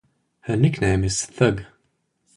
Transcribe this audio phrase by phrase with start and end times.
[0.39, 1.65] Her nickname is "Thug".